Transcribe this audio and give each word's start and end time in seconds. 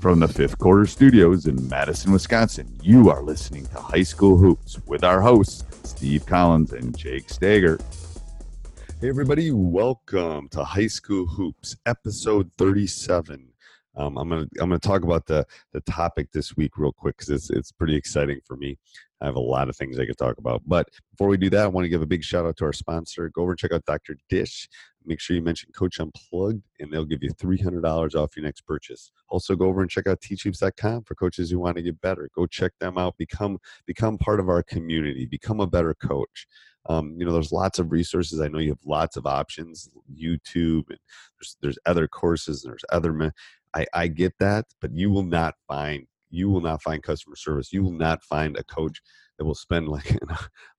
From 0.00 0.20
the 0.20 0.28
fifth 0.28 0.58
quarter 0.58 0.86
studios 0.86 1.46
in 1.46 1.68
Madison, 1.68 2.12
Wisconsin, 2.12 2.78
you 2.82 3.10
are 3.10 3.22
listening 3.22 3.66
to 3.66 3.80
High 3.80 4.04
School 4.04 4.36
Hoops 4.36 4.78
with 4.86 5.02
our 5.02 5.20
hosts, 5.20 5.64
Steve 5.82 6.24
Collins 6.24 6.72
and 6.72 6.96
Jake 6.96 7.28
Stager. 7.28 7.80
Hey, 9.00 9.08
everybody, 9.08 9.50
welcome 9.50 10.48
to 10.50 10.62
High 10.62 10.86
School 10.86 11.26
Hoops, 11.26 11.74
episode 11.84 12.48
37. 12.58 13.48
Um, 13.96 14.16
I'm 14.16 14.28
gonna 14.28 14.46
I'm 14.60 14.68
gonna 14.68 14.78
talk 14.78 15.02
about 15.02 15.26
the 15.26 15.44
the 15.72 15.80
topic 15.80 16.30
this 16.30 16.56
week 16.56 16.78
real 16.78 16.92
quick 16.92 17.16
because 17.16 17.30
it's 17.30 17.50
it's 17.50 17.72
pretty 17.72 17.96
exciting 17.96 18.38
for 18.44 18.56
me. 18.56 18.78
I 19.20 19.24
have 19.24 19.36
a 19.36 19.40
lot 19.40 19.68
of 19.68 19.76
things 19.76 19.98
I 19.98 20.06
could 20.06 20.18
talk 20.18 20.38
about, 20.38 20.62
but 20.66 20.88
before 21.10 21.28
we 21.28 21.38
do 21.38 21.50
that, 21.50 21.64
I 21.64 21.68
want 21.68 21.86
to 21.86 21.88
give 21.88 22.02
a 22.02 22.06
big 22.06 22.22
shout 22.22 22.44
out 22.44 22.56
to 22.58 22.66
our 22.66 22.72
sponsor. 22.72 23.30
Go 23.30 23.42
over 23.42 23.52
and 23.52 23.58
check 23.58 23.72
out 23.72 23.84
Dr. 23.86 24.16
Dish. 24.28 24.68
Make 25.06 25.20
sure 25.20 25.36
you 25.36 25.42
mention 25.42 25.70
Coach 25.72 26.00
Unplugged, 26.00 26.62
and 26.80 26.92
they'll 26.92 27.04
give 27.04 27.22
you 27.22 27.30
three 27.30 27.58
hundred 27.58 27.82
dollars 27.82 28.14
off 28.14 28.36
your 28.36 28.44
next 28.44 28.62
purchase. 28.62 29.12
Also, 29.28 29.54
go 29.54 29.66
over 29.66 29.80
and 29.80 29.90
check 29.90 30.06
out 30.06 30.20
teachhoops.com 30.20 31.04
for 31.04 31.14
coaches 31.14 31.50
who 31.50 31.58
want 31.60 31.76
to 31.76 31.82
get 31.82 32.00
better. 32.00 32.28
Go 32.34 32.46
check 32.46 32.72
them 32.80 32.98
out. 32.98 33.16
Become 33.16 33.58
become 33.86 34.18
part 34.18 34.40
of 34.40 34.48
our 34.48 34.62
community. 34.62 35.26
Become 35.26 35.60
a 35.60 35.66
better 35.66 35.94
coach. 35.94 36.46
Um, 36.88 37.16
you 37.18 37.24
know, 37.24 37.32
there's 37.32 37.52
lots 37.52 37.78
of 37.78 37.90
resources. 37.90 38.40
I 38.40 38.48
know 38.48 38.58
you 38.58 38.70
have 38.70 38.84
lots 38.84 39.16
of 39.16 39.26
options, 39.26 39.88
YouTube, 40.14 40.88
and 40.90 40.98
there's 41.38 41.56
there's 41.62 41.78
other 41.86 42.08
courses, 42.08 42.64
and 42.64 42.72
there's 42.72 42.84
other. 42.90 43.32
I, 43.74 43.86
I 43.92 44.08
get 44.08 44.34
that, 44.38 44.66
but 44.80 44.94
you 44.94 45.10
will 45.10 45.24
not 45.24 45.54
find 45.68 46.06
you 46.30 46.50
will 46.50 46.60
not 46.60 46.82
find 46.82 47.02
customer 47.02 47.36
service. 47.36 47.72
You 47.72 47.82
will 47.82 47.92
not 47.92 48.22
find 48.22 48.56
a 48.56 48.64
coach 48.64 49.00
that 49.38 49.44
will 49.44 49.54
spend 49.54 49.88
like 49.88 50.18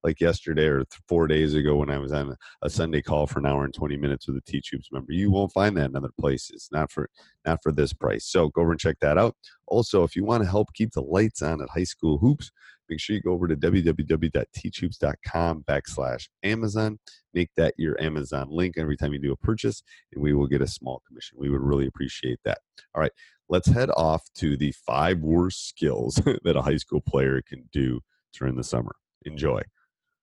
like 0.03 0.22
yesterday 0.22 0.66
or 0.66 0.84
four 1.07 1.28
days 1.28 1.53
ago 1.53 1.78
when 1.78 1.90
I 1.90 1.97
was 1.97 2.12
on 2.12 2.35
a, 2.62 2.69
Sunday 2.69 3.01
call 3.01 3.28
for 3.28 3.40
an 3.40 3.45
hour 3.45 3.66
and 3.66 3.73
20 3.73 3.97
minutes 3.97 4.28
with 4.28 4.38
a 4.38 4.41
Teach 4.41 4.69
Hoops 4.72 4.91
member. 4.91 5.12
You 5.12 5.31
won't 5.31 5.53
find 5.53 5.75
that 5.78 5.90
in 5.90 5.95
other 5.95 6.12
places, 6.19 6.69
not 6.72 6.91
for 6.91 7.09
not 7.45 7.59
for 7.63 7.72
this 7.72 7.94
price. 7.94 8.25
So 8.25 8.50
go 8.50 8.62
over 8.62 8.72
and 8.72 8.79
check 8.79 8.97
that 9.01 9.18
out. 9.18 9.35
Also, 9.68 10.03
if 10.03 10.16
you 10.16 10.23
want 10.23 10.44
to 10.44 10.50
help 10.50 10.73
keep 10.73 10.91
the 10.91 11.01
lights 11.01 11.41
on 11.41 11.62
at 11.62 11.69
high 11.69 11.84
school 11.84 12.18
hoops, 12.18 12.51
make 12.90 13.00
sure 13.00 13.16
you 13.16 13.22
go 13.22 13.31
over 13.31 13.47
to 13.47 13.56
www.teachhoops.com 13.56 15.63
backslash 15.63 16.28
Amazon. 16.44 17.00
Make 17.34 17.50
that 17.57 17.74
your 17.78 18.00
Amazon 18.01 18.47
link 18.50 18.75
every 18.78 18.97
time 18.97 19.13
you 19.13 19.19
do 19.19 19.31
a 19.31 19.38
purchase, 19.38 19.84
and 20.13 20.22
we 20.22 20.34
will 20.34 20.47
get 20.47 20.62
a 20.62 20.68
small 20.68 21.01
commission. 21.07 21.38
We 21.39 21.50
would 21.50 21.62
really 21.62 21.88
appreciate 21.88 22.39
that. 22.45 22.59
All 22.95 23.01
right, 23.01 23.12
let's 23.50 23.68
head 23.68 23.89
off 23.95 24.24
to 24.35 24.57
the 24.57 24.74
five 24.85 25.19
worst 25.19 25.68
skills 25.68 26.16
that 26.44 26.56
a 26.56 26.62
high 26.62 26.78
school 26.78 27.01
player 27.01 27.41
can 27.41 27.68
do 27.72 28.01
during 28.38 28.56
the 28.56 28.64
summer. 28.64 28.96
Enjoy. 29.25 29.62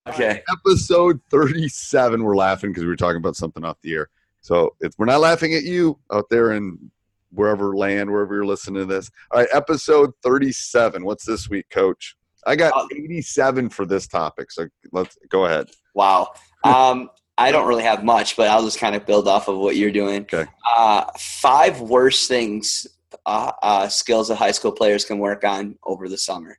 Okay. 0.09 0.43
Episode 0.51 1.21
37. 1.31 2.23
We're 2.23 2.37
laughing 2.37 2.71
because 2.71 2.83
we 2.83 2.89
were 2.89 2.97
talking 2.97 3.17
about 3.17 3.37
something 3.37 3.65
off 3.65 3.81
the 3.83 3.95
air. 3.95 4.09
So 4.41 4.75
it's, 4.81 4.97
we're 4.99 5.07
not 5.07 5.21
laughing 5.21 5.55
at 5.55 5.63
you 5.63 5.99
out 6.13 6.27
there 6.31 6.53
in 6.53 6.91
wherever 7.33 7.75
land, 7.77 8.11
wherever 8.11 8.35
you're 8.35 8.45
listening 8.45 8.83
to 8.83 8.87
this. 8.87 9.11
All 9.31 9.41
right, 9.41 9.49
episode 9.53 10.13
37. 10.23 11.05
What's 11.05 11.25
this 11.25 11.49
week, 11.49 11.69
coach? 11.71 12.17
I 12.47 12.57
got 12.57 12.75
uh, 12.75 12.87
87 12.93 13.71
for 13.71 13.87
this 13.87 14.07
topic. 14.07 14.51
So 14.53 14.69
let's 14.93 15.17
go 15.31 15.47
ahead. 15.47 15.71
Wow. 15.95 16.35
Um, 16.65 17.11
I 17.39 17.51
don't 17.51 17.67
really 17.67 17.83
have 17.83 18.05
much, 18.05 18.37
but 18.37 18.49
I'll 18.49 18.63
just 18.63 18.79
kind 18.79 18.95
of 18.95 19.07
build 19.07 19.27
off 19.27 19.49
of 19.49 19.59
what 19.59 19.77
you're 19.77 19.91
doing. 19.91 20.23
Okay. 20.23 20.47
Uh, 20.77 21.05
five 21.19 21.81
worst 21.81 22.29
things, 22.29 22.87
uh, 23.27 23.53
uh, 23.63 23.89
skills 23.89 24.29
that 24.29 24.37
high 24.37 24.53
school 24.53 24.73
players 24.73 25.05
can 25.05 25.19
work 25.19 25.45
on 25.45 25.79
over 25.85 26.09
the 26.09 26.19
summer. 26.19 26.59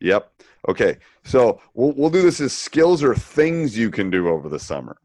Yep. 0.00 0.31
Okay. 0.68 0.98
So 1.24 1.60
we'll, 1.74 1.92
we'll 1.92 2.10
do 2.10 2.22
this 2.22 2.40
as 2.40 2.52
skills 2.52 3.02
or 3.02 3.14
things 3.14 3.76
you 3.76 3.90
can 3.90 4.10
do 4.10 4.28
over 4.28 4.48
the 4.48 4.58
summer. 4.58 4.96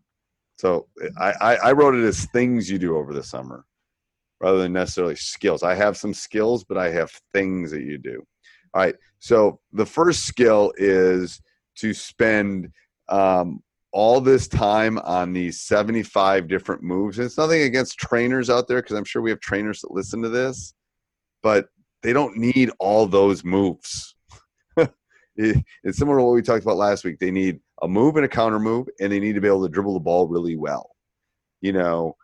So 0.58 0.88
I, 1.20 1.34
I, 1.42 1.56
I 1.56 1.72
wrote 1.72 1.96
it 1.96 2.04
as 2.04 2.26
things 2.26 2.70
you 2.70 2.80
do 2.80 2.98
over 2.98 3.14
the 3.14 3.24
summer 3.24 3.66
rather 4.40 4.60
than 4.60 4.74
necessarily 4.74 5.16
skills. 5.16 5.64
I 5.64 5.76
have 5.76 5.98
some 5.98 6.14
skills, 6.14 6.64
but 6.64 6.78
I 6.78 6.90
have 6.92 7.12
things 7.34 7.72
that 7.72 7.82
you 7.82 7.98
do. 7.98 8.24
All 8.74 8.82
right. 8.82 8.96
So 9.20 9.60
the 9.74 9.86
first 9.86 10.26
skill 10.26 10.74
is 10.78 11.42
to 11.78 11.94
spend 11.94 12.72
um, 13.10 13.64
all 13.92 14.22
this 14.22 14.48
time 14.48 15.00
on 15.00 15.34
these 15.34 15.62
75 15.62 16.48
different 16.48 16.84
moves. 16.84 17.18
And 17.18 17.26
it's 17.26 17.38
nothing 17.38 17.62
against 17.64 17.98
trainers 17.98 18.50
out 18.50 18.68
there 18.68 18.82
because 18.82 18.96
I'm 18.96 19.06
sure 19.06 19.22
we 19.22 19.32
have 19.32 19.40
trainers 19.40 19.82
that 19.82 19.92
listen 19.92 20.22
to 20.22 20.30
this, 20.30 20.74
but 21.42 21.68
they 22.04 22.14
don't 22.14 22.38
need 22.38 22.72
all 22.80 23.08
those 23.08 23.44
moves. 23.44 24.16
it's 25.84 25.98
similar 25.98 26.18
to 26.18 26.24
what 26.24 26.34
we 26.34 26.42
talked 26.42 26.64
about 26.64 26.78
last 26.78 27.04
week. 27.04 27.20
They 27.20 27.32
need 27.32 27.60
a 27.82 27.88
move 27.88 28.16
and 28.16 28.26
a 28.26 28.30
counter 28.30 28.60
move, 28.60 28.88
and 29.00 29.12
they 29.12 29.20
need 29.20 29.34
to 29.34 29.42
be 29.42 29.48
able 29.48 29.64
to 29.64 29.72
dribble 29.72 29.94
the 29.94 30.00
ball 30.00 30.28
really 30.28 30.56
well. 30.56 30.92
You 31.62 31.74
know, 31.74 32.16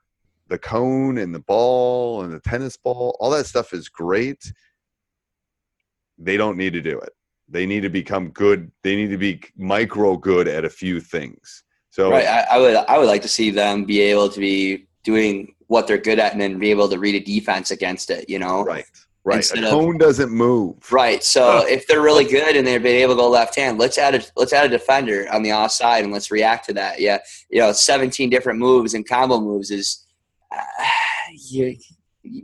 the 0.48 0.58
cone 0.58 1.18
and 1.18 1.34
the 1.34 1.40
ball 1.40 2.24
and 2.24 2.34
the 2.34 2.40
tennis 2.40 2.78
ball, 2.78 3.16
all 3.20 3.32
that 3.32 3.46
stuff 3.46 3.74
is 3.74 3.90
great 3.90 4.44
they 6.18 6.38
don't 6.38 6.58
need 6.58 6.74
to 6.74 6.82
do 6.82 7.00
it. 7.00 7.12
They 7.50 7.66
need 7.66 7.82
to 7.82 7.90
become 7.90 8.30
good. 8.30 8.72
They 8.84 8.96
need 8.96 9.10
to 9.10 9.18
be 9.18 9.42
micro 9.58 10.18
good 10.18 10.48
at 10.48 10.66
a 10.66 10.70
few 10.70 11.00
things. 11.00 11.64
So 11.90 12.12
right, 12.12 12.26
I, 12.26 12.56
I 12.56 12.58
would 12.58 12.76
I 12.76 12.98
would 12.98 13.08
like 13.08 13.22
to 13.24 13.28
see 13.28 13.52
them 13.52 13.86
be 13.86 14.00
able 14.02 14.30
to 14.30 14.40
be 14.40 14.88
doing 15.04 15.54
what 15.68 15.86
they're 15.88 15.98
good 15.98 16.20
at 16.20 16.32
and 16.32 16.42
then 16.42 16.58
be 16.58 16.72
able 16.72 16.90
to 16.90 16.98
read 16.98 17.16
a 17.16 17.24
defense 17.24 17.72
against 17.72 18.10
it. 18.10 18.30
You 18.30 18.40
know, 18.40 18.64
right. 18.64 18.86
Right. 19.26 19.50
A 19.52 19.62
cone 19.70 19.96
of, 19.96 20.02
doesn't 20.02 20.32
move. 20.32 20.92
Right. 20.92 21.24
So 21.24 21.60
uh, 21.60 21.64
if 21.66 21.88
they're 21.88 22.02
really 22.02 22.26
good 22.26 22.58
and 22.58 22.68
they've 22.68 22.84
been 22.84 23.02
able 23.02 23.16
to 23.16 23.22
go 23.22 23.30
left 23.30 23.56
hand, 23.56 23.78
let's 23.78 23.98
add 23.98 24.16
a 24.16 24.24
let's 24.36 24.52
add 24.52 24.66
a 24.66 24.70
defender 24.70 25.28
on 25.32 25.44
the 25.44 25.54
offside 25.54 26.04
and 26.04 26.12
let's 26.12 26.30
react 26.30 26.66
to 26.66 26.74
that. 26.74 27.00
Yeah. 27.00 27.20
You 27.50 27.62
know, 27.62 27.72
17 27.72 28.30
different 28.30 28.60
moves 28.60 28.94
and 28.94 29.08
combo 29.08 29.40
moves 29.40 29.72
is 29.72 30.06
uh, 30.52 30.58
you 31.50 31.78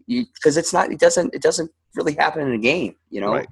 because 0.07 0.55
it's 0.55 0.71
not 0.71 0.91
it 0.91 0.99
doesn't 0.99 1.33
it 1.33 1.41
doesn't 1.41 1.69
really 1.95 2.13
happen 2.13 2.47
in 2.47 2.53
a 2.53 2.57
game, 2.57 2.95
you 3.09 3.19
know. 3.19 3.33
Right. 3.33 3.47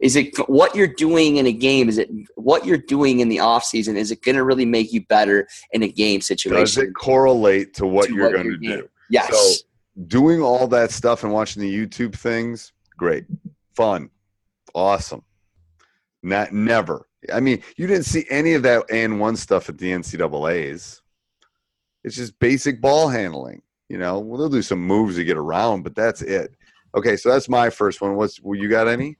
Is 0.00 0.16
it 0.16 0.36
what 0.48 0.74
you're 0.74 0.88
doing 0.88 1.36
in 1.36 1.46
a 1.46 1.52
game? 1.52 1.88
Is 1.88 1.98
it 1.98 2.10
what 2.34 2.66
you're 2.66 2.76
doing 2.76 3.20
in 3.20 3.28
the 3.28 3.38
off 3.38 3.64
season? 3.64 3.96
Is 3.96 4.10
it 4.10 4.20
going 4.22 4.34
to 4.34 4.42
really 4.42 4.64
make 4.64 4.92
you 4.92 5.06
better 5.06 5.46
in 5.70 5.84
a 5.84 5.88
game 5.88 6.20
situation? 6.20 6.58
Does 6.58 6.76
it 6.76 6.92
correlate 6.94 7.74
to 7.74 7.86
what 7.86 8.08
to 8.08 8.14
you're 8.14 8.32
going 8.32 8.50
to 8.50 8.56
do? 8.56 8.88
Yes. 9.10 9.30
So 9.30 9.64
doing 10.08 10.42
all 10.42 10.66
that 10.68 10.90
stuff 10.90 11.22
and 11.22 11.32
watching 11.32 11.62
the 11.62 11.72
YouTube 11.72 12.16
things, 12.16 12.71
great, 12.96 13.24
fun, 13.74 14.10
awesome. 14.74 15.22
Not 16.22 16.52
never. 16.52 17.08
I 17.32 17.40
mean, 17.40 17.62
you 17.76 17.86
didn't 17.86 18.04
see 18.04 18.24
any 18.30 18.54
of 18.54 18.62
that 18.62 18.86
AND1 18.88 19.36
stuff 19.36 19.68
at 19.68 19.78
the 19.78 19.90
NCAA's. 19.90 21.02
It's 22.04 22.16
just 22.16 22.38
basic 22.38 22.80
ball 22.80 23.08
handling. 23.08 23.62
You 23.88 23.98
know, 23.98 24.18
well, 24.18 24.38
they'll 24.38 24.48
do 24.48 24.62
some 24.62 24.80
moves 24.80 25.16
to 25.16 25.24
get 25.24 25.36
around, 25.36 25.82
but 25.82 25.94
that's 25.94 26.22
it. 26.22 26.54
Okay, 26.96 27.16
so 27.16 27.30
that's 27.30 27.48
my 27.48 27.70
first 27.70 28.00
one. 28.00 28.16
What's 28.16 28.40
well, 28.40 28.58
you 28.58 28.68
got 28.68 28.88
any? 28.88 29.18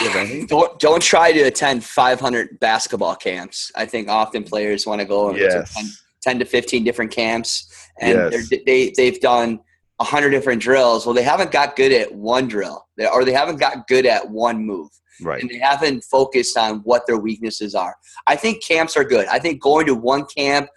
You 0.00 0.08
have 0.10 0.16
any? 0.16 0.46
Don't 0.46 0.78
don't 0.78 1.02
try 1.02 1.32
to 1.32 1.40
attend 1.42 1.84
500 1.84 2.60
basketball 2.60 3.16
camps. 3.16 3.70
I 3.76 3.86
think 3.86 4.08
often 4.08 4.44
players 4.44 4.86
want 4.86 5.00
to 5.00 5.06
go 5.06 5.28
and 5.30 5.38
Yes. 5.38 5.74
10, 5.74 5.86
10 6.22 6.38
to 6.40 6.44
15 6.44 6.84
different 6.84 7.10
camps, 7.10 7.88
and 8.00 8.32
Yes. 8.32 8.48
they 8.66 8.92
they've 8.96 9.20
done 9.20 9.60
hundred 10.00 10.30
different 10.30 10.62
drills. 10.62 11.06
Well, 11.06 11.14
they 11.14 11.22
haven't 11.22 11.52
got 11.52 11.76
good 11.76 11.92
at 11.92 12.14
one 12.14 12.48
drill, 12.48 12.86
or 13.12 13.24
they 13.24 13.32
haven't 13.32 13.56
got 13.56 13.86
good 13.86 14.06
at 14.06 14.28
one 14.30 14.64
move. 14.64 14.88
Right. 15.22 15.42
and 15.42 15.50
they 15.50 15.58
haven't 15.58 16.02
focused 16.04 16.56
on 16.56 16.78
what 16.78 17.06
their 17.06 17.18
weaknesses 17.18 17.74
are. 17.74 17.94
I 18.26 18.36
think 18.36 18.64
camps 18.64 18.96
are 18.96 19.04
good. 19.04 19.26
I 19.28 19.38
think 19.38 19.60
going 19.60 19.84
to 19.84 19.94
one 19.94 20.24
camp 20.24 20.70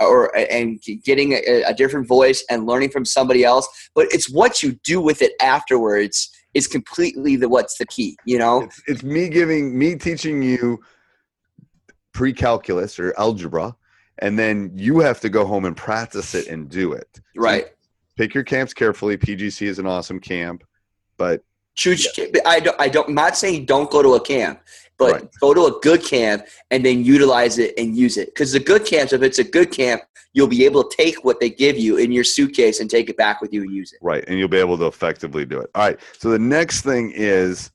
uh, 0.00 0.04
or 0.04 0.36
and 0.36 0.78
getting 1.02 1.32
a, 1.32 1.62
a 1.62 1.72
different 1.72 2.06
voice 2.06 2.44
and 2.50 2.66
learning 2.66 2.90
from 2.90 3.06
somebody 3.06 3.42
else, 3.42 3.66
but 3.94 4.06
it's 4.10 4.30
what 4.30 4.62
you 4.62 4.72
do 4.84 5.00
with 5.00 5.22
it 5.22 5.32
afterwards 5.40 6.30
is 6.52 6.66
completely 6.66 7.36
the 7.36 7.48
what's 7.48 7.78
the 7.78 7.86
key. 7.86 8.18
You 8.26 8.38
know, 8.38 8.62
It's, 8.62 8.82
it's 8.86 9.02
me 9.02 9.30
giving 9.30 9.78
me 9.78 9.96
teaching 9.96 10.42
you 10.42 10.78
pre-calculus 12.12 12.98
or 12.98 13.14
algebra, 13.18 13.76
and 14.18 14.38
then 14.38 14.72
you 14.74 15.00
have 15.00 15.20
to 15.20 15.28
go 15.28 15.46
home 15.46 15.64
and 15.64 15.76
practice 15.76 16.34
it 16.34 16.48
and 16.48 16.68
do 16.68 16.92
it. 16.92 17.20
right? 17.36 17.66
Pick 18.16 18.34
your 18.34 18.44
camps 18.44 18.72
carefully. 18.72 19.16
PGC 19.16 19.66
is 19.66 19.78
an 19.78 19.86
awesome 19.86 20.20
camp, 20.20 20.64
but 21.16 21.42
Choose. 21.74 22.08
I 22.46 22.58
don't. 22.60 22.80
I 22.80 22.88
don't. 22.88 23.08
I'm 23.10 23.14
not 23.14 23.36
saying 23.36 23.66
don't 23.66 23.90
go 23.90 24.02
to 24.02 24.14
a 24.14 24.20
camp, 24.20 24.60
but 24.96 25.12
Right. 25.12 25.28
go 25.40 25.52
to 25.52 25.66
a 25.66 25.78
good 25.80 26.02
camp 26.02 26.46
and 26.70 26.82
then 26.82 27.04
utilize 27.04 27.58
it 27.58 27.74
and 27.76 27.94
use 27.94 28.16
it. 28.16 28.28
Because 28.28 28.52
the 28.52 28.60
good 28.60 28.86
camps, 28.86 29.12
if 29.12 29.20
it's 29.22 29.38
a 29.38 29.44
good 29.44 29.70
camp, 29.70 30.00
you'll 30.32 30.46
be 30.46 30.64
able 30.64 30.84
to 30.84 30.96
take 30.96 31.22
what 31.22 31.38
they 31.38 31.50
give 31.50 31.76
you 31.76 31.98
in 31.98 32.12
your 32.12 32.24
suitcase 32.24 32.80
and 32.80 32.88
take 32.88 33.10
it 33.10 33.16
back 33.18 33.42
with 33.42 33.52
you 33.52 33.60
and 33.62 33.72
use 33.72 33.92
it. 33.92 33.98
right, 34.02 34.24
and 34.26 34.38
you'll 34.38 34.48
be 34.48 34.56
able 34.56 34.78
to 34.78 34.86
effectively 34.86 35.44
do 35.44 35.60
it. 35.60 35.68
All 35.74 35.82
right. 35.82 36.00
So 36.18 36.30
the 36.30 36.38
next 36.38 36.80
thing 36.80 37.12
is 37.14 37.70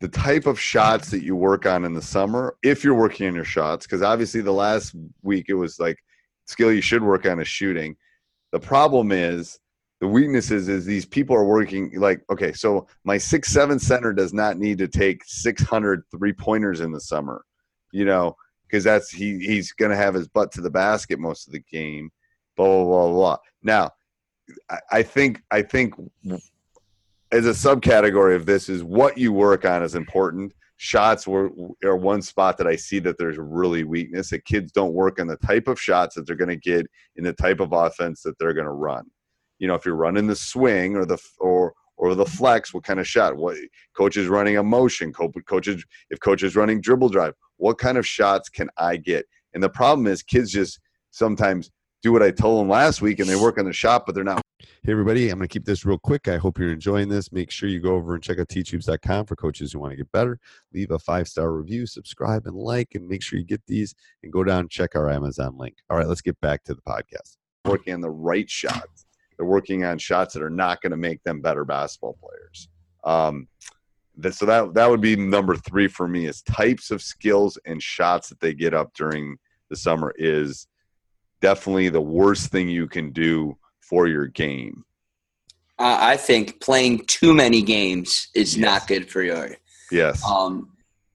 the 0.00 0.08
type 0.08 0.46
of 0.46 0.60
shots 0.60 1.10
that 1.10 1.24
you 1.24 1.34
work 1.34 1.66
on 1.66 1.84
in 1.84 1.94
the 1.94 2.02
summer, 2.02 2.56
if 2.62 2.84
you're 2.84 2.94
working 2.94 3.26
on 3.26 3.34
your 3.34 3.44
shots, 3.44 3.86
because 3.86 4.02
obviously 4.02 4.40
the 4.40 4.52
last 4.52 4.94
week 5.22 5.46
it 5.48 5.54
was 5.54 5.80
like 5.80 5.96
skill 6.46 6.72
you 6.72 6.80
should 6.80 7.02
work 7.02 7.26
on 7.26 7.40
is 7.40 7.48
shooting. 7.48 7.96
The 8.52 8.60
problem 8.60 9.10
is 9.10 9.58
the 10.02 10.08
weakness 10.08 10.50
is 10.50 10.68
is 10.68 10.84
these 10.84 11.06
people 11.06 11.36
are 11.36 11.44
working 11.44 11.92
like 11.94 12.24
okay, 12.28 12.52
so 12.52 12.88
my 13.04 13.16
six 13.16 13.52
seven 13.52 13.78
center 13.78 14.12
does 14.12 14.34
not 14.34 14.58
need 14.58 14.76
to 14.78 14.88
take 14.88 15.22
600 15.24 16.02
three 16.10 16.32
pointers 16.32 16.80
in 16.80 16.90
the 16.90 17.00
summer, 17.00 17.44
you 17.92 18.04
know, 18.04 18.34
because 18.66 18.82
that's 18.82 19.10
he 19.10 19.38
he's 19.38 19.70
gonna 19.70 19.94
have 19.94 20.14
his 20.14 20.26
butt 20.26 20.50
to 20.52 20.60
the 20.60 20.68
basket 20.68 21.20
most 21.20 21.46
of 21.46 21.52
the 21.52 21.62
game, 21.70 22.10
blah 22.56 22.66
blah 22.66 22.84
blah 22.84 23.12
blah. 23.12 23.36
Now, 23.62 23.92
I, 24.68 24.78
I 24.90 25.02
think 25.04 25.40
I 25.52 25.62
think 25.62 25.94
as 27.30 27.46
a 27.46 27.50
subcategory 27.50 28.34
of 28.34 28.44
this 28.44 28.68
is 28.68 28.82
what 28.82 29.16
you 29.16 29.32
work 29.32 29.64
on 29.64 29.84
is 29.84 29.94
important. 29.94 30.52
Shots 30.78 31.28
were 31.28 31.52
are 31.84 31.96
one 31.96 32.22
spot 32.22 32.58
that 32.58 32.66
I 32.66 32.74
see 32.74 32.98
that 32.98 33.18
there's 33.18 33.38
really 33.38 33.84
weakness 33.84 34.30
that 34.30 34.44
kids 34.46 34.72
don't 34.72 34.94
work 34.94 35.20
on 35.20 35.28
the 35.28 35.36
type 35.36 35.68
of 35.68 35.80
shots 35.80 36.16
that 36.16 36.26
they're 36.26 36.34
going 36.34 36.48
to 36.48 36.56
get 36.56 36.88
in 37.14 37.22
the 37.22 37.32
type 37.32 37.60
of 37.60 37.72
offense 37.72 38.22
that 38.22 38.36
they're 38.40 38.52
going 38.52 38.66
to 38.66 38.72
run. 38.72 39.08
You 39.62 39.68
know, 39.68 39.74
if 39.74 39.86
you're 39.86 39.94
running 39.94 40.26
the 40.26 40.34
swing 40.34 40.96
or 40.96 41.06
the 41.06 41.18
or 41.38 41.72
or 41.96 42.16
the 42.16 42.26
flex, 42.26 42.74
what 42.74 42.82
kind 42.82 42.98
of 42.98 43.06
shot? 43.06 43.36
What 43.36 43.56
coach 43.96 44.16
is 44.16 44.26
running 44.26 44.56
a 44.56 44.62
motion? 44.62 45.12
Co- 45.12 45.30
Coaches, 45.46 45.84
if 46.10 46.18
coach 46.18 46.42
is 46.42 46.56
running 46.56 46.80
dribble 46.80 47.10
drive, 47.10 47.34
what 47.58 47.78
kind 47.78 47.96
of 47.96 48.04
shots 48.04 48.48
can 48.48 48.68
I 48.76 48.96
get? 48.96 49.24
And 49.54 49.62
the 49.62 49.68
problem 49.68 50.08
is, 50.08 50.20
kids 50.20 50.50
just 50.50 50.80
sometimes 51.12 51.70
do 52.02 52.10
what 52.12 52.24
I 52.24 52.32
told 52.32 52.60
them 52.60 52.68
last 52.68 53.02
week, 53.02 53.20
and 53.20 53.28
they 53.28 53.36
work 53.36 53.56
on 53.56 53.64
the 53.64 53.72
shot, 53.72 54.04
but 54.04 54.16
they're 54.16 54.24
not 54.24 54.42
Hey, 54.84 54.90
everybody, 54.90 55.28
I'm 55.28 55.38
going 55.38 55.48
to 55.48 55.52
keep 55.52 55.64
this 55.64 55.84
real 55.84 55.98
quick. 55.98 56.26
I 56.26 56.38
hope 56.38 56.58
you're 56.58 56.72
enjoying 56.72 57.08
this. 57.08 57.30
Make 57.30 57.52
sure 57.52 57.68
you 57.68 57.78
go 57.78 57.94
over 57.94 58.14
and 58.14 58.22
check 58.22 58.40
out 58.40 58.48
teachhoops.com 58.48 59.26
for 59.26 59.36
coaches 59.36 59.72
who 59.72 59.78
want 59.78 59.92
to 59.92 59.96
get 59.96 60.10
better. 60.10 60.40
Leave 60.72 60.90
a 60.90 60.98
five 60.98 61.28
star 61.28 61.52
review, 61.52 61.86
subscribe, 61.86 62.46
and 62.46 62.56
like, 62.56 62.96
and 62.96 63.06
make 63.06 63.22
sure 63.22 63.38
you 63.38 63.44
get 63.44 63.62
these 63.68 63.94
and 64.24 64.32
go 64.32 64.42
down 64.42 64.60
and 64.60 64.70
check 64.70 64.96
our 64.96 65.08
Amazon 65.08 65.56
link. 65.56 65.76
All 65.88 65.96
right, 65.96 66.08
let's 66.08 66.20
get 66.20 66.40
back 66.40 66.64
to 66.64 66.74
the 66.74 66.82
podcast. 66.82 67.36
Working 67.64 67.94
on 67.94 68.00
the 68.00 68.10
right 68.10 68.50
shots, 68.50 69.06
they're 69.42 69.48
working 69.48 69.84
on 69.84 69.98
shots 69.98 70.34
that 70.34 70.42
are 70.42 70.50
not 70.50 70.80
going 70.80 70.92
to 70.92 70.96
make 70.96 71.20
them 71.24 71.40
better 71.40 71.64
basketball 71.64 72.16
players. 72.22 72.68
Um, 73.02 73.48
that, 74.18 74.34
so 74.34 74.46
that 74.46 74.72
that 74.74 74.88
would 74.88 75.00
be 75.00 75.16
number 75.16 75.56
three 75.56 75.88
for 75.88 76.06
me 76.06 76.26
is 76.26 76.42
types 76.42 76.92
of 76.92 77.02
skills 77.02 77.58
and 77.66 77.82
shots 77.82 78.28
that 78.28 78.38
they 78.38 78.54
get 78.54 78.72
up 78.72 78.94
during 78.94 79.36
the 79.68 79.74
summer 79.74 80.14
is 80.16 80.68
definitely 81.40 81.88
the 81.88 82.00
worst 82.00 82.52
thing 82.52 82.68
you 82.68 82.86
can 82.86 83.10
do 83.10 83.56
for 83.80 84.06
your 84.06 84.26
game. 84.28 84.84
Uh, 85.76 85.98
I 86.00 86.16
think 86.18 86.60
playing 86.60 87.04
too 87.06 87.34
many 87.34 87.62
games 87.62 88.28
is 88.34 88.56
Yes. 88.56 88.64
not 88.64 88.86
good 88.86 89.10
for 89.10 89.22
your. 89.22 89.56
Yes. 89.90 90.22
Um, 90.24 90.68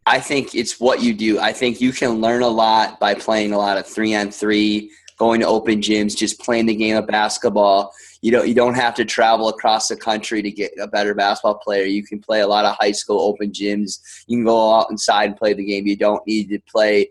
I 0.05 0.19
think 0.19 0.53
it's 0.53 0.81
what 0.81 1.01
you 1.01 1.13
do. 1.13 1.39
I 1.39 1.53
think 1.53 1.79
you 1.79 1.93
can 1.93 2.19
learn 2.19 2.41
a 2.41 2.47
lot 2.49 2.99
by 2.99 3.13
playing 3.13 3.53
a 3.53 3.57
lot 3.57 3.77
of 3.77 3.87
three 3.87 4.13
on 4.15 4.31
three, 4.31 4.91
going 5.17 5.39
to 5.41 5.47
open 5.47 5.81
gyms, 5.81 6.15
just 6.15 6.39
playing 6.39 6.67
the 6.67 6.75
game 6.75 6.95
of 6.95 7.07
basketball. 7.07 7.93
You 8.21 8.31
don't 8.31 8.47
you 8.47 8.53
don't 8.53 8.75
have 8.75 8.95
to 8.95 9.05
travel 9.05 9.49
across 9.49 9.87
the 9.87 9.95
country 9.95 10.41
to 10.41 10.51
get 10.51 10.71
a 10.81 10.87
better 10.87 11.13
basketball 11.13 11.59
player. 11.59 11.85
You 11.85 12.03
can 12.03 12.19
play 12.19 12.41
a 12.41 12.47
lot 12.47 12.65
of 12.65 12.75
high 12.79 12.91
school 12.91 13.21
open 13.21 13.51
gyms. 13.51 13.99
You 14.27 14.37
can 14.37 14.45
go 14.45 14.73
out 14.73 14.89
inside 14.89 15.25
and 15.25 15.37
play 15.37 15.53
the 15.53 15.65
game. 15.65 15.87
You 15.87 15.95
don't 15.95 16.25
need 16.25 16.49
to 16.49 16.59
play. 16.69 17.09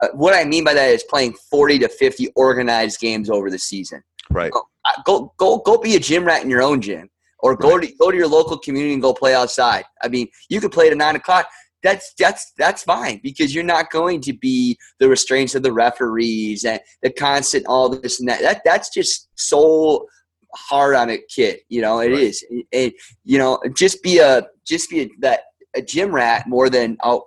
Uh, 0.00 0.08
what 0.14 0.34
I 0.34 0.44
mean 0.44 0.64
by 0.64 0.74
that 0.74 0.88
is 0.90 1.02
playing 1.04 1.34
forty 1.50 1.78
to 1.80 1.88
fifty 1.88 2.28
organized 2.36 3.00
games 3.00 3.28
over 3.28 3.50
the 3.50 3.58
season 3.58 4.02
right. 4.30 4.52
uh, 4.52 5.02
go 5.04 5.32
go 5.36 5.58
go 5.58 5.78
be 5.78 5.96
a 5.96 6.00
gym 6.00 6.24
rat 6.24 6.42
in 6.42 6.50
your 6.50 6.62
own 6.62 6.80
gym 6.80 7.08
or 7.40 7.56
go 7.56 7.78
to 7.78 7.86
go 7.98 8.10
to 8.10 8.16
your 8.16 8.26
local 8.26 8.58
community 8.58 8.92
and 8.92 9.02
go 9.02 9.12
play 9.12 9.34
outside 9.34 9.84
i 10.02 10.08
mean 10.08 10.28
you 10.48 10.60
could 10.60 10.72
play 10.72 10.88
at 10.88 10.96
nine 10.96 11.16
o'clock 11.16 11.48
that's 11.86 12.12
that's 12.18 12.52
that's 12.58 12.82
fine 12.82 13.20
because 13.22 13.54
you're 13.54 13.64
not 13.76 13.90
going 13.90 14.20
to 14.20 14.32
be 14.32 14.76
the 14.98 15.08
restraints 15.08 15.54
of 15.54 15.62
the 15.62 15.72
referees 15.72 16.64
and 16.64 16.80
the 17.02 17.10
constant 17.10 17.64
all 17.66 17.88
this 17.88 18.18
and 18.20 18.28
that 18.28 18.40
that 18.42 18.60
that's 18.64 18.88
just 18.92 19.28
so 19.36 20.06
hard 20.54 20.94
on 20.96 21.10
a 21.10 21.18
kid 21.36 21.60
you 21.68 21.80
know 21.80 22.00
it 22.00 22.10
Right. 22.10 22.20
is. 22.20 22.44
It- 22.72 22.94
you 23.24 23.38
know 23.38 23.60
just 23.76 24.02
be 24.02 24.18
a 24.18 24.46
just 24.66 24.90
be 24.90 25.02
a, 25.02 25.08
that 25.20 25.40
a 25.76 25.82
gym 25.82 26.10
rat 26.12 26.48
more 26.48 26.68
than 26.70 26.96
oh 27.04 27.24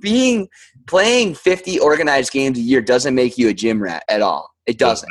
being 0.00 0.48
playing 0.86 1.34
50 1.34 1.78
organized 1.80 2.32
games 2.32 2.58
a 2.58 2.62
year 2.62 2.80
doesn't 2.80 3.14
make 3.14 3.36
you 3.38 3.48
a 3.48 3.54
gym 3.54 3.82
rat 3.82 4.04
at 4.08 4.22
all 4.22 4.48
it 4.66 4.78
doesn't 4.78 5.08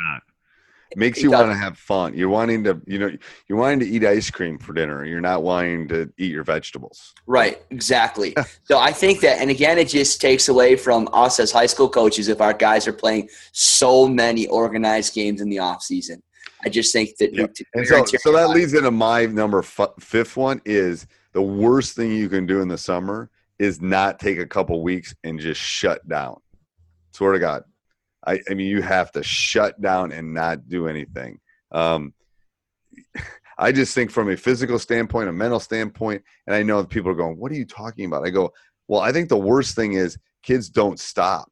It 0.96 1.00
makes 1.00 1.22
you 1.22 1.30
want 1.30 1.50
to 1.50 1.54
have 1.54 1.76
fun. 1.76 2.14
You're 2.14 2.30
wanting 2.30 2.64
to, 2.64 2.80
you 2.86 2.98
know, 2.98 3.10
you're 3.46 3.58
wanting 3.58 3.80
to 3.80 3.86
eat 3.86 4.02
ice 4.02 4.30
cream 4.30 4.58
for 4.58 4.72
dinner. 4.72 5.04
You're 5.04 5.20
not 5.20 5.42
wanting 5.42 5.88
to 5.88 6.10
eat 6.16 6.32
your 6.32 6.42
vegetables. 6.42 7.12
Right, 7.26 7.62
exactly. 7.68 8.34
so 8.64 8.78
I 8.78 8.92
think 8.92 9.20
that, 9.20 9.38
and 9.38 9.50
again, 9.50 9.76
it 9.76 9.88
just 9.88 10.22
takes 10.22 10.48
away 10.48 10.74
from 10.74 11.06
us 11.12 11.38
as 11.38 11.52
high 11.52 11.66
school 11.66 11.90
coaches 11.90 12.28
if 12.28 12.40
our 12.40 12.54
guys 12.54 12.88
are 12.88 12.94
playing 12.94 13.28
so 13.52 14.08
many 14.08 14.46
organized 14.46 15.14
games 15.14 15.42
in 15.42 15.50
the 15.50 15.58
off 15.58 15.82
season. 15.82 16.22
I 16.64 16.70
just 16.70 16.94
think 16.94 17.14
that 17.18 17.34
Yep. 17.34 17.54
And 17.74 17.86
so, 17.86 18.02
so 18.06 18.32
that 18.32 18.48
leads 18.48 18.72
into 18.72 18.90
my 18.90 19.26
number 19.26 19.58
f- 19.58 19.90
fifth 20.00 20.38
one 20.38 20.62
is 20.64 21.06
the 21.34 21.42
worst 21.42 21.94
thing 21.94 22.10
you 22.10 22.30
can 22.30 22.46
do 22.46 22.62
in 22.62 22.68
the 22.68 22.78
summer 22.78 23.28
is 23.58 23.82
not 23.82 24.18
take 24.18 24.38
a 24.38 24.46
couple 24.46 24.82
weeks 24.82 25.14
and 25.24 25.38
just 25.38 25.60
shut 25.60 26.08
down. 26.08 26.36
Swear 27.12 27.32
to 27.32 27.38
God. 27.38 27.64
I, 28.26 28.40
I 28.50 28.54
mean, 28.54 28.68
you 28.68 28.82
have 28.82 29.12
to 29.12 29.22
shut 29.22 29.80
down 29.80 30.12
and 30.12 30.34
not 30.34 30.68
do 30.68 30.88
anything. 30.88 31.40
Um, 31.70 32.12
I 33.58 33.72
just 33.72 33.94
think 33.94 34.10
from 34.10 34.30
a 34.30 34.36
physical 34.36 34.78
standpoint, 34.78 35.28
a 35.28 35.32
mental 35.32 35.60
standpoint, 35.60 36.22
and 36.46 36.54
I 36.54 36.62
know 36.62 36.84
people 36.84 37.10
are 37.10 37.14
going, 37.14 37.38
"What 37.38 37.52
are 37.52 37.56
you 37.56 37.64
talking 37.64 38.04
about?" 38.04 38.26
I 38.26 38.30
go, 38.30 38.52
"Well, 38.88 39.00
I 39.00 39.12
think 39.12 39.28
the 39.28 39.36
worst 39.36 39.74
thing 39.74 39.94
is 39.94 40.18
kids 40.42 40.68
don't 40.68 41.00
stop. 41.00 41.50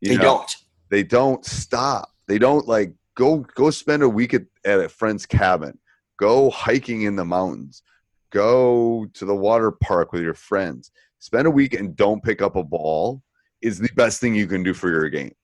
You 0.00 0.10
they 0.10 0.16
know? 0.16 0.22
don't. 0.22 0.56
they 0.90 1.02
don't 1.02 1.44
stop. 1.44 2.10
They 2.26 2.38
don't 2.38 2.66
like 2.66 2.92
go 3.14 3.38
go 3.54 3.70
spend 3.70 4.02
a 4.02 4.08
week 4.08 4.34
at, 4.34 4.42
at 4.64 4.80
a 4.80 4.88
friend's 4.88 5.26
cabin. 5.26 5.78
Go 6.18 6.50
hiking 6.50 7.02
in 7.02 7.16
the 7.16 7.24
mountains. 7.24 7.82
Go 8.30 9.06
to 9.14 9.24
the 9.24 9.34
water 9.34 9.70
park 9.70 10.12
with 10.12 10.22
your 10.22 10.34
friends. 10.34 10.90
Spend 11.18 11.46
a 11.46 11.50
week 11.50 11.74
and 11.74 11.96
don't 11.96 12.22
pick 12.22 12.42
up 12.42 12.56
a 12.56 12.64
ball 12.64 13.22
is 13.62 13.78
the 13.78 13.88
best 13.94 14.20
thing 14.20 14.34
you 14.34 14.46
can 14.46 14.62
do 14.62 14.74
for 14.74 14.90
your 14.90 15.08
game. 15.08 15.34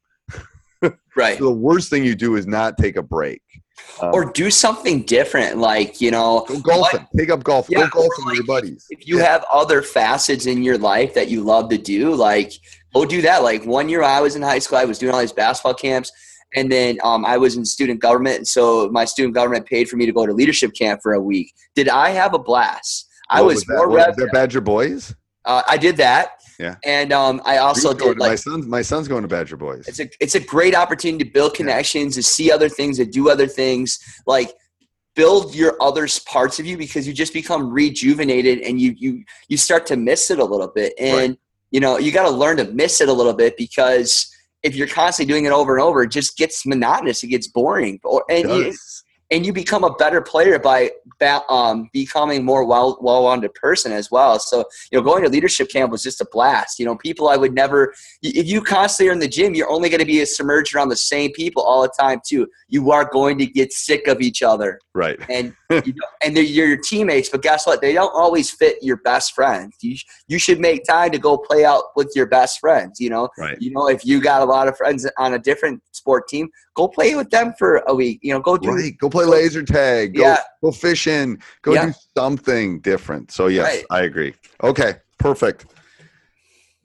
Right. 1.17 1.39
So 1.39 1.45
the 1.45 1.51
worst 1.51 1.91
thing 1.91 2.05
you 2.05 2.15
do 2.15 2.37
is 2.37 2.47
not 2.47 2.79
take 2.79 2.97
a 2.97 3.03
break. 3.03 3.43
Um, 4.01 4.11
Or 4.15 4.25
do 4.33 4.51
something 4.51 5.03
different, 5.03 5.59
like, 5.59 6.01
you 6.01 6.11
know, 6.11 6.45
go 6.49 6.59
golfing. 6.61 7.07
Take 7.17 7.31
up 7.31 7.45
golf. 7.45 7.67
Yeah, 7.69 7.81
go 7.81 7.89
golfing 8.01 8.25
or 8.25 8.27
with 8.29 8.35
your 8.37 8.47
buddies. 8.47 8.87
if 8.91 9.07
you 9.07 9.19
Yeah. 9.19 9.25
have 9.31 9.45
other 9.53 9.83
facets 9.83 10.47
in 10.47 10.63
your 10.63 10.79
life 10.79 11.13
that 11.15 11.29
you 11.29 11.43
love 11.43 11.69
to 11.71 11.79
do, 11.79 12.15
like 12.15 12.53
go 12.95 13.05
do 13.05 13.21
that. 13.23 13.43
Like 13.43 13.65
one 13.65 13.89
year 13.89 14.03
I 14.03 14.21
was 14.21 14.37
in 14.37 14.43
high 14.43 14.59
school, 14.61 14.79
I 14.79 14.85
was 14.85 14.99
doing 14.99 15.13
all 15.13 15.21
these 15.21 15.33
basketball 15.33 15.75
camps, 15.75 16.11
and 16.55 16.71
then 16.73 16.99
um, 17.05 17.25
I 17.27 17.37
was 17.39 17.57
in 17.57 17.65
student 17.65 18.01
government, 18.01 18.37
and 18.39 18.49
so 18.49 18.89
my 18.91 19.05
student 19.05 19.35
government 19.35 19.67
paid 19.67 19.89
for 19.89 19.97
me 19.97 20.07
to 20.07 20.13
go 20.13 20.25
to 20.27 20.33
leadership 20.33 20.73
camp 20.75 21.01
for 21.03 21.13
a 21.15 21.21
week. 21.21 21.53
Did 21.75 21.89
I 21.89 22.11
have 22.11 22.33
a 22.35 22.39
blast? 22.39 23.09
I 23.31 23.41
What 23.41 23.49
was, 23.49 23.65
that? 23.65 23.75
more 23.77 23.89
What- 23.89 23.97
rev. 23.97 24.07
was 24.09 24.17
that 24.17 24.33
Badger 24.33 24.61
Boys. 24.61 25.15
Uh, 25.45 25.63
I 25.69 25.77
did 25.77 25.97
that. 25.97 26.31
Yeah. 26.63 26.77
And 26.85 27.13
um, 27.13 27.43
I 27.45 27.59
also 27.59 27.93
did 27.93 28.15
to- 28.15 28.15
my 28.29 28.35
son's 28.37 28.67
my 28.67 28.83
son's 28.83 29.09
going 29.09 29.23
to 29.23 29.29
Badger 29.29 29.57
Boys. 29.57 29.87
it's 29.89 30.01
a 30.01 30.09
it's 30.21 30.35
a 30.37 30.41
great 30.41 30.75
opportunity 30.75 31.25
to 31.25 31.31
build 31.31 31.55
connections, 31.55 32.15
to 32.15 32.23
see 32.23 32.51
other 32.53 32.69
things, 32.69 32.97
to 32.99 33.05
do 33.05 33.29
other 33.31 33.47
things. 33.49 33.99
Like 34.27 34.53
build 35.15 35.55
your 35.55 35.77
other 35.83 36.07
parts 36.27 36.59
of 36.59 36.65
you 36.67 36.77
because 36.79 37.07
you 37.07 37.13
just 37.13 37.35
become 37.35 37.71
rejuvenated 37.71 38.61
and 38.61 38.81
you 38.81 38.95
you 38.97 39.25
you 39.49 39.57
start 39.59 39.85
to 39.87 39.97
miss 39.97 40.31
it 40.31 40.39
a 40.39 40.45
little 40.45 40.69
bit 40.69 40.95
and 40.99 41.17
Right. 41.31 41.39
you 41.71 41.81
know 41.81 41.99
you 41.99 42.11
got 42.13 42.23
to 42.31 42.35
learn 42.35 42.57
to 42.57 42.65
miss 42.65 43.01
it 43.03 43.09
a 43.11 43.13
little 43.13 43.35
bit 43.35 43.57
because 43.59 44.35
if 44.63 44.75
you're 44.75 44.87
constantly 44.87 45.31
doing 45.31 45.45
it 45.45 45.53
over 45.53 45.77
and 45.77 45.83
over 45.83 46.03
it 46.05 46.11
just 46.11 46.39
gets 46.39 46.65
monotonous 46.65 47.23
it 47.23 47.27
gets 47.29 47.47
boring 47.49 48.01
or 48.05 48.25
and. 48.31 48.73
And 49.33 49.47
you 49.47 49.53
become 49.53 49.83
a 49.83 49.93
better 49.95 50.21
player 50.21 50.59
by 50.59 50.91
um, 51.49 51.89
becoming 51.93 52.45
more 52.45 52.65
well 52.65 52.99
well-rounded 53.01 53.55
person 53.55 53.93
as 53.93 54.11
well. 54.11 54.39
So 54.39 54.65
you 54.91 54.99
know, 54.99 55.03
going 55.03 55.23
to 55.23 55.29
leadership 55.29 55.71
camp 55.71 55.91
was 55.91 56.03
just 56.03 56.21
a 56.21 56.27
blast. 56.31 56.79
You 56.79 56.85
know, 56.85 56.97
people 56.97 57.29
I 57.29 57.37
would 57.37 57.55
never. 57.55 57.95
If 58.23 58.47
you 58.47 58.61
constantly 58.61 59.09
are 59.09 59.13
in 59.13 59.19
the 59.21 59.29
gym, 59.29 59.55
you're 59.55 59.71
only 59.71 59.89
going 59.89 60.01
to 60.01 60.07
be 60.07 60.25
submerged 60.25 60.75
around 60.75 60.91
the 60.91 60.97
same 60.97 61.33
people 61.33 61.63
all 61.63 61.83
the 61.83 61.93
time 61.99 62.21
too. 62.27 62.47
You 62.69 62.91
are 62.91 63.09
going 63.11 63.39
to 63.39 63.47
get 63.47 63.73
sick 63.73 64.07
of 64.07 64.21
each 64.21 64.43
other, 64.43 64.79
Right. 64.95 65.19
and 65.31 65.55
you 65.71 65.95
know, 65.95 66.07
and 66.25 66.37
they're 66.37 66.45
you're 66.45 66.69
your 66.69 66.77
teammates. 66.79 67.29
But 67.31 67.43
guess 67.43 67.67
what? 67.67 67.81
They 67.81 67.95
don't 67.95 68.15
always 68.15 68.51
fit 68.51 68.77
your 68.83 68.97
best 68.99 69.35
friends. 69.35 69.77
You 69.81 69.97
you 70.29 70.39
should 70.39 70.61
make 70.61 70.85
time 70.85 71.11
to 71.13 71.19
go 71.19 71.39
play 71.39 71.65
out 71.65 71.85
with 71.97 72.13
your 72.15 72.27
best 72.27 72.61
friends. 72.61 73.01
You 73.01 73.11
know, 73.11 73.29
Right. 73.39 73.57
you 73.61 73.71
know, 73.71 73.89
if 73.89 74.05
you 74.05 74.21
got 74.21 74.43
a 74.43 74.45
lot 74.45 74.69
of 74.69 74.77
friends 74.77 75.09
on 75.19 75.35
a 75.35 75.39
different 75.39 75.83
sport 75.93 76.29
team, 76.29 76.49
go 76.75 76.89
play 76.89 77.15
with 77.15 77.31
them 77.31 77.53
for 77.59 77.83
a 77.87 77.95
week. 77.95 78.21
You 78.23 78.35
know, 78.35 78.41
go 78.41 78.57
do 78.57 78.71
Right. 78.71 78.97
Go 78.99 79.11
play 79.11 79.25
laser 79.25 79.63
tag. 79.63 80.15
Go, 80.15 80.23
Yeah. 80.23 80.39
go 80.63 80.71
fishing. 80.73 81.41
Go 81.63 81.75
Yeah. 81.75 81.87
do 81.87 81.93
something 82.17 82.81
different. 82.81 83.31
So 83.31 83.47
yes, 83.49 83.65
Right. 83.67 83.85
I 83.91 84.03
agree. 84.03 84.35
Okay. 84.63 84.97
Perfect. 85.19 85.67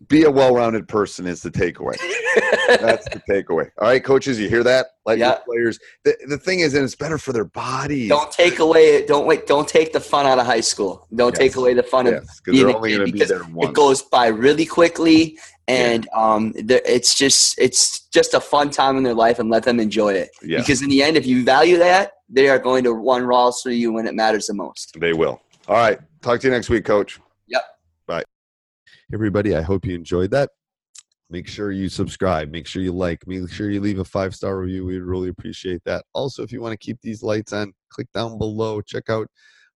Be 0.09 0.23
a 0.23 0.31
well-rounded 0.31 0.87
person 0.87 1.25
is 1.25 1.41
the 1.41 1.49
takeaway. 1.49 1.97
That's 2.67 3.07
the 3.09 3.19
takeaway. 3.29 3.71
All 3.81 3.87
right, 3.87 4.03
coaches, 4.03 4.39
you 4.39 4.47
hear 4.47 4.63
that? 4.63 4.87
Let 5.07 5.17
Yeah. 5.17 5.35
players. 5.45 5.79
The, 6.05 6.15
the 6.27 6.37
thing 6.37 6.59
is, 6.59 6.75
and 6.75 6.83
it's 6.83 6.95
better 6.95 7.17
for 7.17 7.33
their 7.33 7.45
bodies. 7.45 8.07
don't 8.09 8.31
take 8.31 8.59
away 8.59 8.95
it. 8.97 9.07
don't 9.07 9.25
wait 9.25 9.47
don't 9.47 9.67
take 9.67 9.93
the 9.93 9.99
fun 9.99 10.25
out 10.27 10.37
of 10.37 10.45
high 10.45 10.61
school 10.61 11.07
don't 11.15 11.31
Yes. 11.33 11.39
take 11.39 11.55
away 11.55 11.73
the 11.73 11.81
fun 11.83 12.05
of 12.07 12.13
Yes, 12.13 12.39
because 12.45 12.61
being 12.61 12.75
a 12.75 12.79
kid 12.81 13.05
be 13.05 13.11
because 13.13 13.31
it 13.31 13.73
goes 13.73 14.03
by 14.03 14.27
really 14.27 14.65
quickly 14.65 15.39
and 15.67 16.07
um 16.13 16.53
it's 16.55 17.15
just 17.17 17.59
it's 17.59 18.07
just 18.07 18.33
a 18.33 18.39
fun 18.39 18.69
time 18.69 18.95
in 18.97 19.03
their 19.03 19.13
life 19.13 19.39
and 19.39 19.49
let 19.49 19.63
them 19.63 19.79
enjoy 19.79 20.13
it 20.13 20.29
Yes. 20.41 20.61
because 20.65 20.81
in 20.81 20.89
the 20.89 21.03
end 21.03 21.17
if 21.17 21.25
you 21.25 21.43
value 21.43 21.77
that 21.77 22.11
they 22.29 22.47
are 22.49 22.59
going 22.59 22.83
to 22.83 22.93
run 22.93 23.23
raws 23.23 23.61
for 23.61 23.71
you 23.71 23.91
when 23.93 24.07
it 24.07 24.15
matters 24.15 24.47
the 24.47 24.53
most 24.53 24.95
They 24.99 25.13
will. 25.13 25.41
All 25.67 25.75
right. 25.75 25.99
Talk 26.21 26.39
to 26.41 26.47
you 26.47 26.51
next 26.53 26.69
week, 26.69 26.85
coach. 26.85 27.19
Yep. 27.47 27.61
Bye. 28.07 28.23
Everybody, 29.13 29.55
I 29.55 29.61
hope 29.61 29.85
you 29.85 29.95
enjoyed 29.95 30.31
that. 30.31 30.49
Make 31.29 31.47
sure 31.47 31.71
you 31.71 31.89
subscribe. 31.89 32.49
Make 32.51 32.67
sure 32.67 32.81
you 32.81 32.93
like. 32.93 33.25
Make 33.27 33.49
sure 33.51 33.69
you 33.69 33.81
leave 33.81 33.99
a 33.99 34.05
five 34.05 34.33
star 34.33 34.57
review. 34.59 34.85
We'd 34.85 34.99
really 34.99 35.27
appreciate 35.27 35.81
that. 35.85 36.05
Also, 36.13 36.41
if 36.43 36.51
you 36.53 36.61
want 36.61 36.71
to 36.71 36.77
keep 36.77 36.99
these 37.01 37.21
lights 37.21 37.51
on, 37.51 37.73
click 37.89 38.07
down 38.13 38.37
below. 38.37 38.79
Check 38.81 39.09
out 39.09 39.27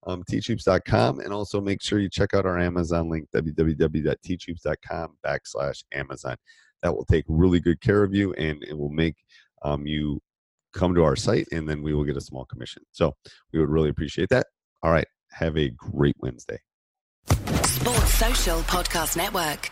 um, 0.07 0.23
teachhoops.com 0.23 1.19
and 1.19 1.33
also 1.33 1.61
make 1.61 1.81
sure 1.81 1.99
you 1.99 2.09
check 2.09 2.33
out 2.33 2.45
our 2.45 2.59
Amazon 2.59 3.09
link, 3.09 3.27
www.teachhoops.com 3.35 5.17
backslash 5.25 5.83
Amazon. 5.93 6.35
That 6.81 6.95
will 6.95 7.05
take 7.05 7.25
really 7.27 7.59
good 7.59 7.79
care 7.81 8.03
of 8.03 8.13
you 8.13 8.33
and 8.33 8.63
it 8.63 8.77
will 8.77 8.89
make 8.89 9.15
um, 9.61 9.85
you 9.85 10.19
come 10.73 10.95
to 10.95 11.03
our 11.03 11.15
site 11.15 11.47
and 11.51 11.69
then 11.69 11.83
we 11.83 11.93
will 11.93 12.03
get 12.03 12.17
a 12.17 12.21
small 12.21 12.45
commission. 12.45 12.83
So 12.91 13.15
we 13.53 13.59
would 13.59 13.69
really 13.69 13.89
appreciate 13.89 14.29
that. 14.29 14.47
All 14.81 14.91
right. 14.91 15.07
Have 15.31 15.57
a 15.57 15.69
great 15.69 16.15
Wednesday. 16.19 16.59
Sports 17.63 18.13
Social 18.15 18.59
Podcast 18.61 19.15
Network. 19.15 19.71